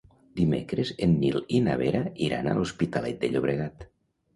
Dimecres 0.37 0.93
en 1.07 1.13
Nil 1.21 1.39
i 1.59 1.61
na 1.67 1.77
Vera 1.85 2.03
iran 2.31 2.51
a 2.55 2.59
l'Hospitalet 2.59 3.25
de 3.25 3.35
Llobregat. 3.35 3.93